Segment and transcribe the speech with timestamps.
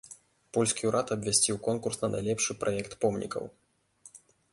[0.57, 3.43] Польскі ўрад абвясціў конкурс на найлепшы праект помнікаў.